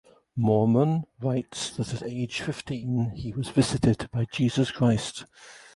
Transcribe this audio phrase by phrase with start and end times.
[0.35, 5.25] Mormon writes that at age fifteen he was visited by Jesus Christ.